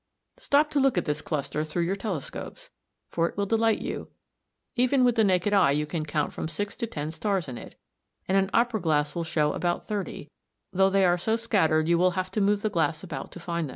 Stop 0.39 0.71
to 0.71 0.79
look 0.79 0.97
at 0.97 1.05
this 1.05 1.21
cluster 1.21 1.63
through 1.63 1.83
your 1.83 1.95
telescopes, 1.95 2.71
for 3.11 3.29
it 3.29 3.37
will 3.37 3.45
delight 3.45 3.77
you; 3.83 4.07
even 4.75 5.03
with 5.03 5.13
the 5.13 5.23
naked 5.23 5.53
eye 5.53 5.69
you 5.69 5.85
can 5.85 6.07
count 6.07 6.33
from 6.33 6.47
six 6.47 6.75
to 6.77 6.87
ten 6.87 7.11
stars 7.11 7.47
in 7.47 7.55
it, 7.55 7.75
and 8.27 8.35
an 8.35 8.49
opera 8.51 8.81
glass 8.81 9.13
will 9.13 9.23
show 9.23 9.53
about 9.53 9.85
thirty, 9.85 10.31
though 10.73 10.89
they 10.89 11.05
are 11.05 11.19
so 11.19 11.35
scattered 11.35 11.87
you 11.87 11.99
will 11.99 12.17
have 12.17 12.31
to 12.31 12.41
move 12.41 12.63
the 12.63 12.67
glass 12.71 13.03
about 13.03 13.31
to 13.31 13.39
find 13.39 13.67
them. 13.67 13.69